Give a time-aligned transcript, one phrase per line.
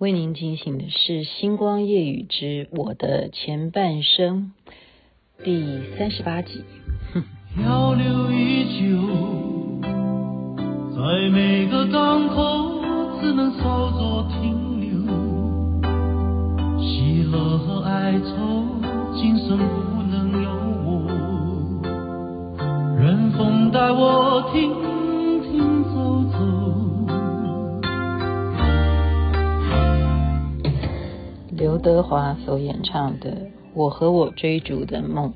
[0.00, 4.52] 为您进行的是《星光夜雨之我的前半生》
[5.44, 5.62] 第
[5.98, 6.64] 三十八集。
[7.54, 8.96] 漂流依旧，
[10.96, 12.80] 在每个港口
[13.20, 14.88] 只能稍作停留，
[16.80, 18.64] 喜乐和哀愁
[19.20, 20.50] 今生不能有
[20.82, 21.04] 我，
[22.98, 24.79] 任风带我停
[31.80, 33.30] 德华所演唱的
[33.74, 35.32] 《我和我追逐的梦》，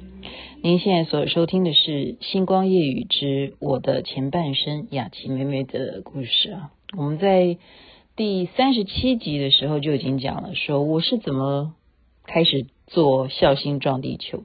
[0.63, 1.91] 您现在所收听的是
[2.21, 6.71] 《星光夜语之我的前半生》雅琪妹妹的故事啊。
[6.99, 7.57] 我们在
[8.15, 11.75] 第三十七集的时候就已经讲了，说我是怎么
[12.27, 14.43] 开始做孝心撞地球，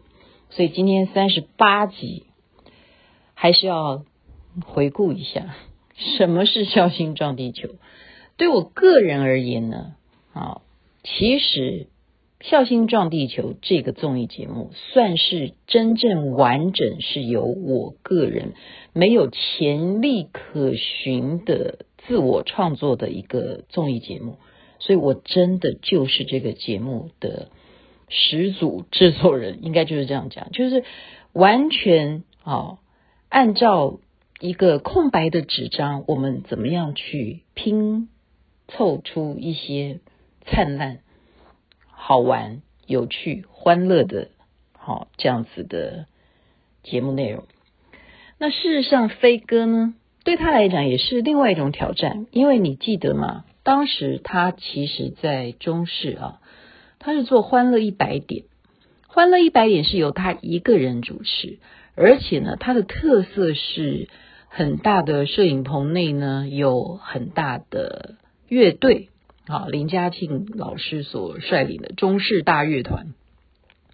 [0.49, 2.23] 所以今天三十八集
[3.33, 4.05] 还是要
[4.65, 5.53] 回顾一下
[5.95, 7.67] 什么是孝心撞地球。
[8.37, 9.95] 对我个人而言呢，
[10.31, 10.61] 啊。
[11.17, 11.87] 其实，
[12.47, 18.53] 《孝心撞地球》这个综艺节目算是真正完整是由我个人
[18.93, 24.37] 没有前例可循的自我创作的一个综艺节目，
[24.77, 27.49] 所以我真的就是这个节目的
[28.07, 30.83] 始祖制作人，应该就是这样讲，就是
[31.33, 32.77] 完全啊、哦，
[33.29, 33.99] 按照
[34.39, 38.09] 一个空白的纸张，我们怎么样去拼
[38.67, 40.01] 凑出一些。
[40.51, 40.99] 灿烂、
[41.91, 44.29] 好玩、有趣、欢乐的，
[44.73, 46.07] 好这样子的
[46.81, 47.43] 节目内容。
[48.39, 53.45] 那事实上，飞哥呢，对他来讲也是另外一种挑战，因为你记得吗？
[53.63, 56.41] 当时他其实在中视啊，
[56.97, 58.43] 他是做《欢乐一百点》，
[59.07, 61.59] 《欢乐一百点》是由他一个人主持，
[61.95, 64.07] 而且呢，他的特色是
[64.47, 68.15] 很大的摄影棚内呢，有很大的
[68.47, 69.09] 乐队。
[69.49, 73.15] 啊，林嘉庆老师所率领的中视大乐团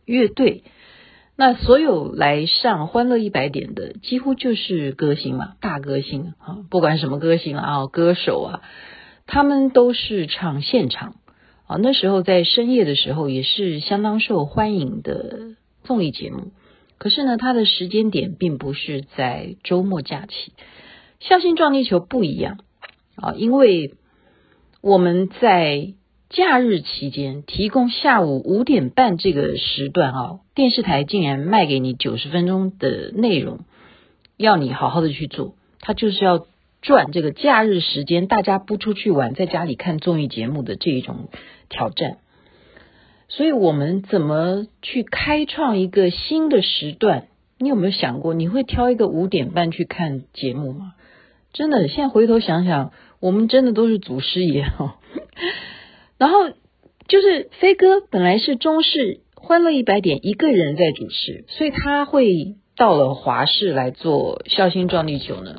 [0.04, 0.66] 乐队，
[1.38, 8.62] 那所有来上《欢乐一百点》的，几乎就是歌星嘛，大歌星啊，不管什么歌星啊，歌手啊，
[9.28, 11.16] 他们都是唱现场
[11.68, 11.78] 啊。
[11.82, 15.56] 那时候在深夜的时候，也是相当受欢迎的
[15.86, 16.52] 综艺节目。
[16.98, 20.52] 可是呢，它的时间点并不是在周末假期，
[21.22, 22.60] 《孝心撞地球》不一样
[23.16, 23.94] 啊，因为。
[24.86, 25.96] 我们在
[26.30, 33.62] 假日期间提供下午五点半这个时段啊，电视台竟然卖给你九十分钟的内容，
[34.38, 36.46] 要你好好的去做，他就是要
[36.84, 41.30] 赚这个假日时间，大家不出去玩，在家里看综艺节目的这一种
[41.68, 42.18] 挑战。
[43.28, 47.26] 所以我们怎么去开创一个新的时段？
[47.58, 50.94] 你有没有想过，你会挑一个五点半去看节目吗？
[51.54, 52.92] 真的，现在回头想想。
[53.20, 54.98] 我们真的都是祖师爷哈，
[56.18, 56.50] 然后
[57.08, 65.56] 就是飞哥本来是中视欢乐一百点一个人在主持，所以他会到了华视来做孝心壮丽酒呢，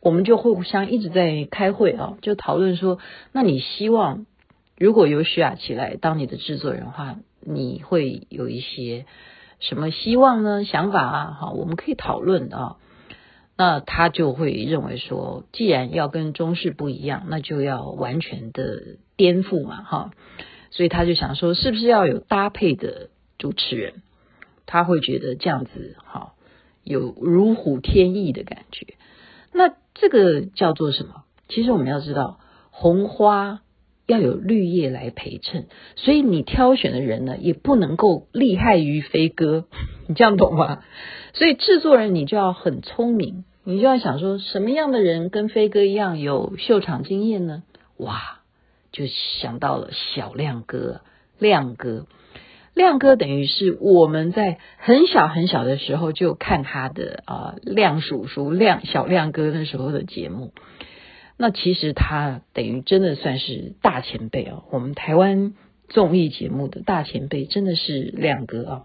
[0.00, 2.98] 我们就互相一直在开会啊，就讨论说，
[3.32, 4.26] 那你希望
[4.78, 9.06] 如果由徐雅琪来当你的制作人的话，你会有一些
[9.60, 10.64] 什么希望呢？
[10.64, 12.76] 想法啊，好，我们可以讨论啊。
[13.56, 20.10] 那他就会认为说，既然要跟中式不一样，那就要完全的颠覆嘛，哈，
[20.70, 24.02] 所以他就想说，是不是要有搭配的主持人？
[24.66, 26.32] 他会觉得这样子哈，
[26.82, 28.94] 有如虎添翼的感觉。
[29.52, 31.24] 那这个叫做什么？
[31.48, 32.40] 其实我们要知道，
[32.70, 33.60] 红花
[34.06, 35.66] 要有绿叶来陪衬，
[35.96, 39.66] 所以你挑选的人呢，也不能够厉害于飞哥，
[40.06, 40.82] 你这样懂吗？
[41.32, 47.62] 所以制作人你就要很聪明，你就要想说什么样的人跟飞哥一样有秀场经验呢？
[47.96, 48.40] 哇，
[48.92, 49.06] 就
[49.40, 51.00] 想到了小亮哥，
[51.38, 52.06] 亮哥，
[52.74, 60.52] 亮哥等于是我们在很小很小的时候就看他的啊，亮叔叔、亮小亮哥那时候的节目。
[61.36, 65.54] 那其实他等于真的算是大前辈哦，我们台湾
[65.88, 68.84] 综艺节目的大前辈真的是亮哥啊。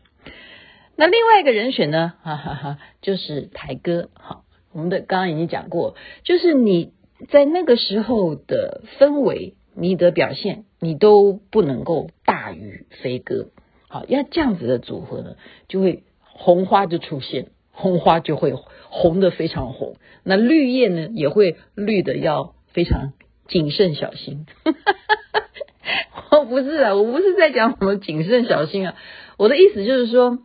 [0.96, 4.10] 那另外一个人选呢，哈哈哈，就是台哥。
[4.14, 6.92] 好，我们的刚刚已经讲过，就是你
[7.30, 13.50] 在那个时候的氛围，你的表现，你都不能够大于飞哥。
[13.88, 15.36] 好，要这样子的组合呢，
[15.68, 18.54] 就会红花就出现，红花就会。
[18.90, 23.14] 红的非常红，那绿叶呢也会绿的要非常
[23.48, 24.46] 谨慎小心。
[26.32, 28.96] 我不是啊，我不是在讲什么谨慎小心啊，
[29.38, 30.40] 我的意思就是说，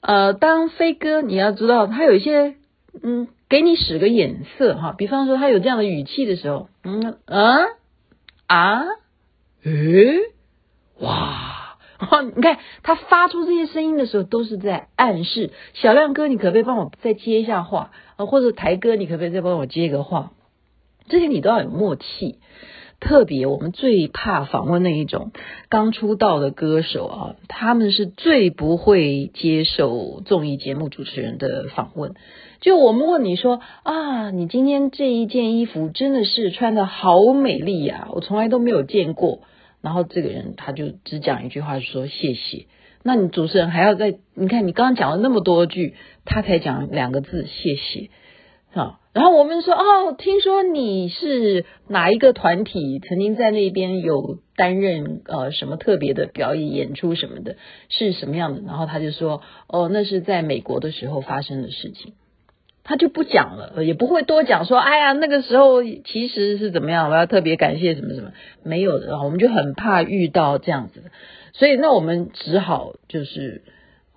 [0.00, 2.54] 呃，当飞哥你要知道他有一些
[3.02, 7.58] 嗯，给你使个眼色哈，比方说他有这样的语气的时候，嗯啊
[8.46, 8.84] 啊，
[9.64, 10.18] 诶，
[10.98, 11.59] 哇！
[12.34, 18.26] 你看他发出这些声音的时候，都是在暗示小亮哥，你可不可以帮我再接一下话啊？
[18.26, 20.32] 或者台哥，你可不可以再帮我接一个话？
[21.08, 22.38] 这些你都要有默契。
[23.00, 25.32] 特别我们最怕访问那一种
[25.70, 32.14] 刚出道的歌手啊，他们是最不会接受综艺节目主持人的访问。
[32.60, 39.40] 就我们问你说啊，你今天这一件衣服真的是穿的好美丽呀，我从来都没有见过。
[39.82, 42.66] 然后这个人他就只讲一句话，说谢谢。
[43.02, 45.94] 那你主持人还要再，你看你刚刚讲了那么多句，
[46.24, 48.10] 他才讲两个字谢谢
[48.74, 48.98] 啊。
[49.12, 57.56] 然后我们说哦，听说你是哪一个团体曾经在那边有担任呃什么特别的表演演出什么的，
[57.88, 58.62] 是什么样的？
[58.66, 62.12] 然后他就说哦，那是在美国的时候发生的事情。
[62.82, 68.32] 他就不讲了，也不会多讲，说，哎呀，那个时候其实是怎么样，我要特别感谢什么什么，
[68.64, 71.10] 没有的，我们就很怕遇到这样子的，
[71.52, 73.62] 所以那我们只好就是，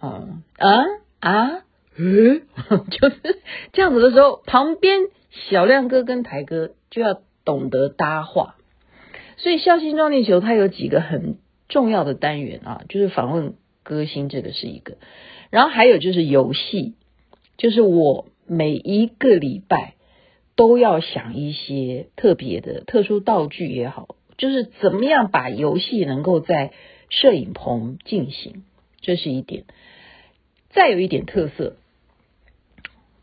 [0.01, 0.83] 嗯啊
[1.19, 1.63] 啊，
[1.97, 2.41] 嗯，
[2.89, 3.39] 就是
[3.73, 5.01] 这样子的时候，旁边
[5.49, 8.55] 小亮哥跟台哥就要懂得搭话，
[9.37, 11.37] 所以笑星撞地球它有几个很
[11.67, 14.95] 重要的单元啊，就是访问歌星这个是一个，
[15.51, 16.95] 然后还有就是游戏，
[17.57, 18.25] 就是我。
[18.45, 19.95] 每一个礼拜
[20.55, 26.73] 都要想一些特别的特殊道具也好，就是怎么样把游戏能够在
[27.09, 28.63] 摄影棚进行，
[29.01, 29.65] 这是一点。
[30.69, 31.75] 再有一点特色，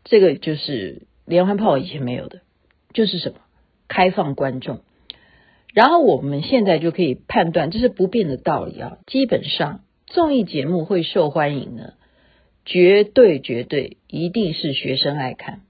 [0.03, 2.41] 这个就是连环炮以前没有的，
[2.93, 3.39] 就是什么
[3.87, 4.79] 开放观众。
[5.73, 8.97] 然后我们现在就可以判断，这是不变的道理啊。
[9.07, 11.93] 基本上综艺节目会受欢迎呢。
[12.65, 15.61] 绝对绝对一定是学生爱看，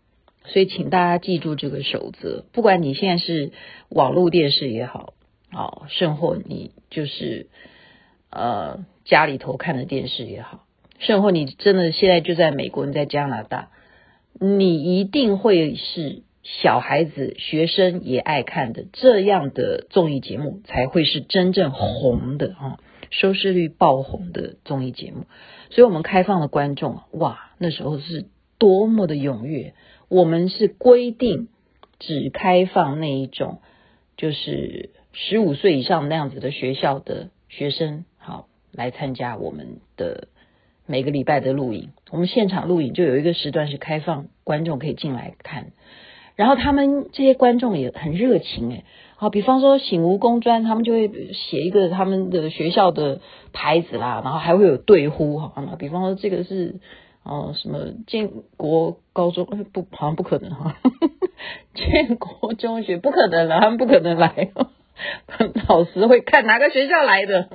[0.45, 2.45] 所以请大家记住这个守则。
[2.51, 3.51] 不管你现在是
[3.89, 5.13] 网络电视也好，
[5.51, 7.47] 哦，甚或你就是
[8.29, 10.65] 呃家里头看的电视也好，
[10.99, 13.69] 甚或你真的现在就在美国，你在加拿大，
[14.39, 22.79] 你一定会是小孩子、学生也爱看的这样的综艺节目，才会是真正红的啊。
[23.11, 25.25] 收视率爆红的综艺节目，
[25.69, 28.25] 所以我们开放的观众，哇，那时候是
[28.57, 29.75] 多么的踊跃。
[30.07, 31.47] 我们是规定
[31.99, 33.61] 只开放那一种，
[34.17, 40.27] 就是十五岁以上那样子的学校的学生，好来参加我们的
[40.85, 41.91] 每个礼拜的录影。
[42.09, 45.71] 我们现场录影就有一个时段是开放观众可以进来看，
[46.41, 48.83] 然后他们这些观众也很热情诶
[49.15, 53.21] 好，比方说醒吾工专，他们就会写一个他们的学校的
[53.53, 55.53] 牌子啦，然后还会有对呼哈。
[55.77, 56.79] 比方说这个是
[57.23, 60.77] 哦什么建国高中，不好像不可能哈，
[61.75, 64.49] 建国中学不可能了，他们不可能来。
[65.69, 67.49] 老师会看哪个学校来的，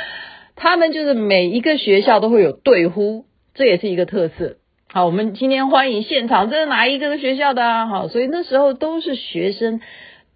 [0.56, 4.56] 他们就是每一个学校都会有对呼，这也是一个特色。
[4.94, 7.86] 好，我们今天欢迎现场，这是哪一个学校的啊？
[7.86, 9.80] 好，所以那时候都是学生。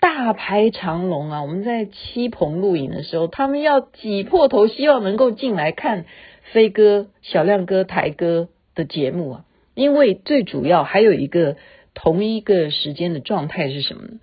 [0.01, 1.43] 大排长龙啊！
[1.43, 6.07] 我们在七棚录影的时候，他们要挤破头，希望能够进来看
[6.55, 9.45] 飞哥、小亮哥、台哥的节目啊！
[9.75, 11.59] 因为最主要还有一个
[11.93, 14.21] 同一个时间的状态是什么呢？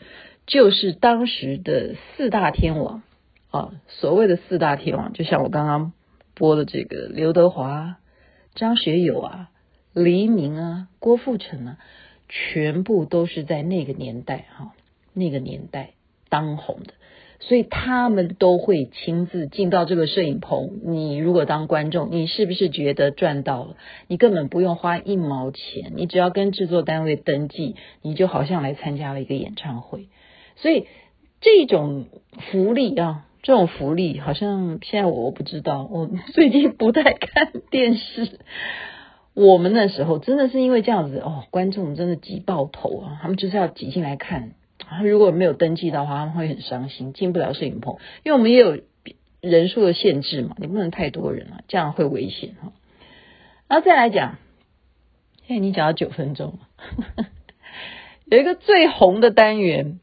[0.47, 3.03] 就是当时的四大天王
[3.51, 5.93] 啊，所谓的四大天王，就像我刚刚
[6.33, 7.97] 播的这个刘德华、
[8.55, 9.49] 张学友啊、
[9.93, 11.77] 黎明啊、郭富城啊，
[12.29, 14.73] 全部都是在那个年代哈。
[15.15, 15.91] 那个年代
[16.27, 16.95] 当红的，
[17.39, 20.79] 所以他们都会亲自进到这个摄影棚。
[20.83, 23.77] 你如果当观众，你是不是觉得赚到了？
[24.07, 30.07] 你根本不用花一毛钱，你只要跟制作单位登记，你就好像来参加了一个演唱会。
[30.55, 30.87] 所以
[31.41, 32.07] 这种
[32.51, 38.39] 福利啊，这种福利好像现在我不知道，我最近不太看电视。
[39.33, 44.51] 我们那时候真的是因为这样子哦，观众真的挤爆头啊，他们就是要挤进来看。
[45.03, 48.79] 如果没有登记的话，他们会很伤心，进不了摄影棚，因为我们也有
[49.41, 52.73] 人数的限制嘛，你不能太多人了，这样会危险哈。
[53.67, 54.37] 然后再来讲，
[55.47, 56.59] 现在你讲到九分钟，
[58.25, 59.99] 有一个最红的单元，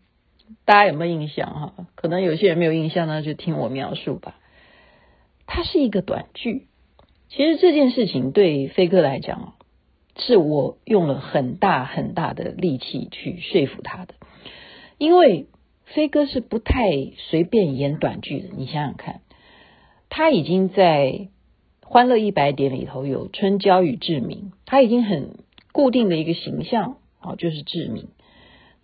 [0.65, 1.75] 大家有没有印象哈？
[1.95, 4.35] 可能有些人没有印象呢，就听我描述吧。
[5.47, 6.67] 它是一个短剧，
[7.31, 9.55] 其实这件事情对飞哥来讲，
[10.17, 14.15] 是我用了很大很大的力气去说服他的。
[14.99, 15.47] 因为
[15.85, 19.21] 飞哥是不太随便演短剧的，你想想看，
[20.09, 21.07] 他已经在
[21.83, 25.37] 《欢乐一百点》里头有春娇与志明，他已经很
[25.71, 28.09] 固定的一个形象啊，就是志明。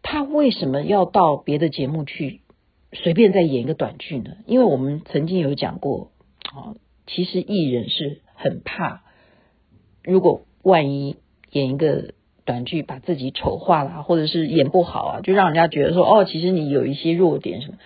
[0.03, 2.43] 他为什么要到别的节目去
[2.93, 4.37] 随便再演一个短剧呢？
[4.47, 6.13] 因为我们曾经有讲过，
[6.55, 6.77] 哦，
[7.09, 9.03] 其实艺人是很怕，
[10.05, 11.17] 如果万一
[11.51, 12.15] 演一个
[12.45, 17.79] 短剧把自己丑化了，或者是演不好啊，就让人家觉得说，哦，其实你有一些弱点什么。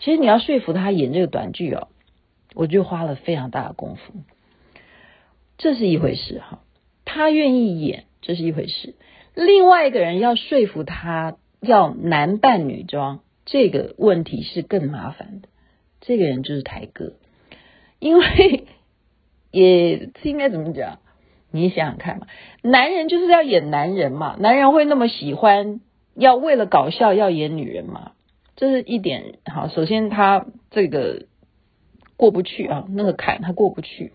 [0.00, 1.88] 其实你要说服他演这个短剧哦，
[2.54, 4.14] 我就花了非常大的功夫。
[5.56, 6.60] 这是一回事哈，
[7.04, 8.94] 他愿意演，这是一回事。
[9.34, 15.48] 另外一个人要说服他要男扮女装，这个问题是更麻烦的。
[16.00, 17.14] 这个人就是台哥，
[17.98, 18.66] 因为
[19.50, 20.98] 也应该怎么讲？
[21.50, 22.26] 你想想看嘛，
[22.62, 25.80] 男人就是要演男人嘛，男人会那么喜欢
[26.14, 28.12] 要为了搞笑要演女人嘛？
[28.54, 29.68] 这是一点好。
[29.68, 31.24] 首先他这个
[32.18, 34.12] 过不去啊，那个坎他过不去。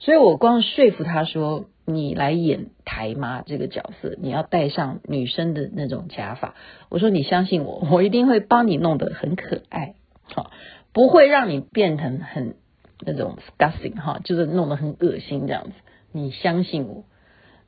[0.00, 6.54] 所以我光说服他说，你来演台妈这个角色，你要戴上女生的那种假发。
[6.90, 10.50] 我说你相信我，我一定会帮你弄得很可爱，好，
[10.92, 12.56] 不会让你变成很
[13.00, 15.72] 那种 disgusting 哈，就是弄得很恶心这样子。
[16.12, 17.04] 你相信我，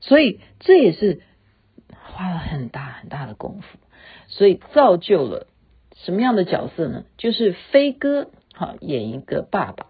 [0.00, 1.20] 所以这也是
[1.92, 3.78] 花了很大很大的功夫，
[4.26, 5.46] 所以造就了
[5.94, 7.04] 什么样的角色呢？
[7.18, 9.86] 就是飞哥哈演一个爸爸。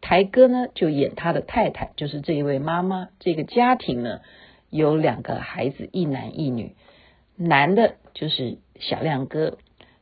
[0.00, 3.08] 台哥呢，就演他的太太，就是这一位妈妈。
[3.20, 4.20] 这个家庭呢，
[4.68, 6.76] 有两个孩子，一男一女。
[7.36, 9.56] 男的就是小亮哥，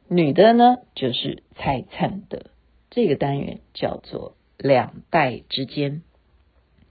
[0.08, 2.46] 女的呢就是蔡灿得。
[2.94, 6.02] 这个单元叫做两代之间。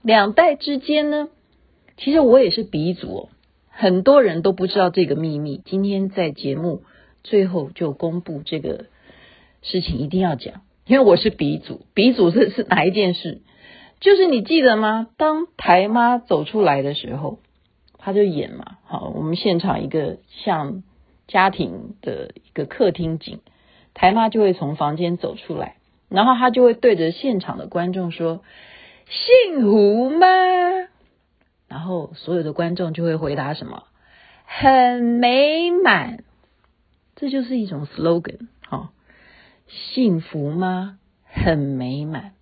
[0.02, 1.28] 两代之间呢，
[1.96, 3.28] 其实我也是鼻祖哦，
[3.68, 5.62] 很多人都不知道这个秘密。
[5.64, 6.82] 今天在节目
[7.22, 8.86] 最后就公布这个
[9.62, 10.62] 事情，一定要讲。
[10.86, 13.40] 因为我是鼻祖，鼻祖是是哪一件事？
[14.00, 15.06] 就是你记得吗？
[15.16, 17.38] 当台妈走出来的时候，
[17.96, 18.78] 他就演嘛。
[18.82, 20.82] 好，我们现场一个像
[21.28, 23.38] 家庭的一个客厅景，
[23.94, 25.76] 台妈就会从房间走出来，
[26.12, 28.44] 然后他就会对着现场的观众说
[29.08, 30.26] ：“幸福吗？”
[31.68, 33.84] 然后所有的观众就会回答什么
[34.44, 36.24] ：“很美满。”
[37.16, 38.48] 这就是一种 slogan。
[39.68, 40.98] 幸福吗？
[41.24, 42.32] 很美满。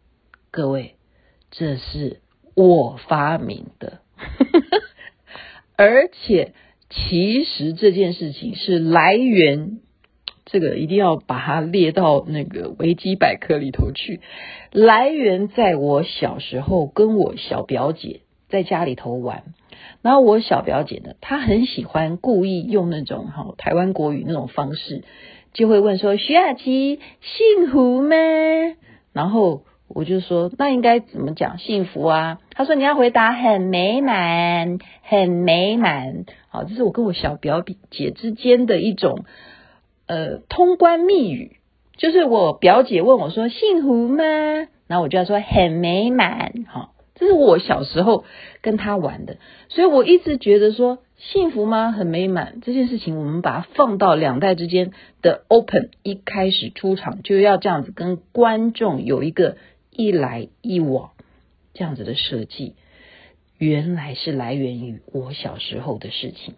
[0.51, 0.97] 各位，
[1.53, 2.21] 这是
[2.57, 4.01] 我发明的，
[5.77, 6.55] 而且
[6.89, 9.79] 其实这件事情是来源，
[10.51, 14.21] 这个一定要把它列到那个维基百科里头去。
[14.73, 19.45] 来源在我小时候跟我小表姐在家里头玩，
[20.03, 25.05] 然后我小表姐呢，她很喜欢故意用那种哈台湾国语那种方式。
[25.53, 28.15] 就会问说：“徐雅琪幸福吗？”
[29.13, 39.25] 然后我就说：“那应该怎么讲幸福啊？”他说：“你要回答很美满，很美满。”好，这是我跟我小表姐之间的一种
[40.11, 41.57] 呃通关密语，
[41.97, 44.25] 就是我表姐问我说：“幸福吗？”
[44.89, 46.95] 然后我就要说：“很美满。”好。
[47.15, 48.25] 这是我小时候
[48.63, 49.37] 跟他玩的，
[49.69, 51.93] 所以我一直觉得说幸福吗？
[51.93, 59.59] 很美满这件事情，我们把它放到两代之间的 open，一开始出场就要这样子跟观众有一个
[59.91, 61.11] 一来一往
[61.75, 62.75] 这样子的设计，
[63.59, 66.55] 原来是来源于我小时候的事情，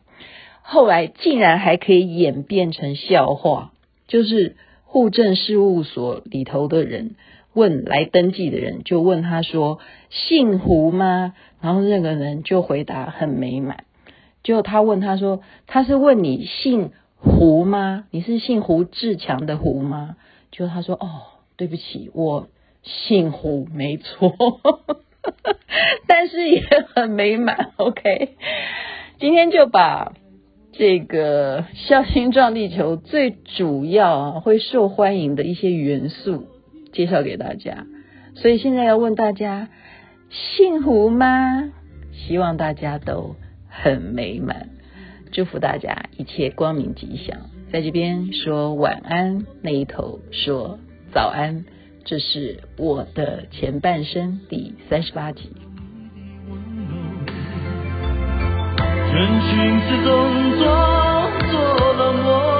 [0.62, 3.73] 后来竟然还可以演变成笑话，
[4.09, 7.16] 就是户政事务所里头的人。
[7.54, 9.78] 问来登记的人，就问他说
[10.09, 13.85] ：“姓胡吗？”然后那个人就回答：“很美满。”
[14.42, 18.04] 就他问他说：“他是问你姓胡吗？
[18.11, 20.16] 你是姓胡志强的胡吗？”
[20.50, 21.09] 就他说：“哦，
[21.59, 22.49] 对不起，我
[22.83, 24.33] 姓胡，没错，
[26.09, 26.62] 但是也
[26.95, 27.73] 很美满。
[27.76, 28.31] ”OK，
[29.21, 30.14] 今天就把
[30.73, 36.47] 这个《孝心撞地球》最主要会受欢迎的一些元素。
[36.93, 37.87] 介绍给大家，
[38.35, 39.69] 所以现在要问大家
[40.31, 41.73] 幸福吗？
[42.12, 43.37] 希望大家都
[43.67, 44.69] 很美满，
[45.31, 47.38] 祝福大家一切光明吉祥。
[47.73, 50.79] 在这边说晚安，那一头说
[51.14, 51.64] 早安，
[52.05, 55.50] 这是我的前半生第三十八集。
[59.14, 62.52] 人群之中 uzak dolamam